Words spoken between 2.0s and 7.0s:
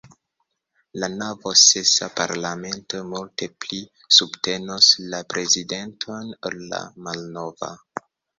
parlamento multe pli subtenos la prezidenton ol la